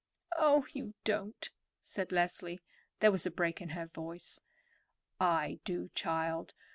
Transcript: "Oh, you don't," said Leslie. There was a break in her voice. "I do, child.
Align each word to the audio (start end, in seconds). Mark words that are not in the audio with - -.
"Oh, 0.35 0.65
you 0.73 0.95
don't," 1.03 1.47
said 1.79 2.11
Leslie. 2.11 2.59
There 3.01 3.11
was 3.11 3.27
a 3.27 3.29
break 3.29 3.61
in 3.61 3.69
her 3.77 3.85
voice. 3.85 4.41
"I 5.19 5.59
do, 5.63 5.91
child. 5.93 6.55